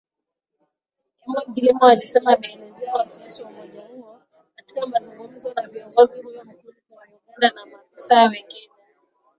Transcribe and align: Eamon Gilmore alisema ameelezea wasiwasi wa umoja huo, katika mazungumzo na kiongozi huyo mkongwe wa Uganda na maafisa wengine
Eamon 1.19 1.47
Gilmore 1.53 1.91
alisema 1.93 2.33
ameelezea 2.33 2.93
wasiwasi 2.95 3.43
wa 3.43 3.49
umoja 3.49 3.81
huo, 3.81 4.19
katika 4.55 4.87
mazungumzo 4.87 5.53
na 5.53 5.67
kiongozi 5.67 6.21
huyo 6.21 6.43
mkongwe 6.43 6.75
wa 6.97 7.03
Uganda 7.37 7.49
na 7.55 7.65
maafisa 7.65 8.23
wengine 8.23 8.73